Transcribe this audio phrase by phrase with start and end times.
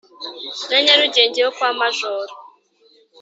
[0.69, 2.33] Na Nyarugenge yo kwa Majoro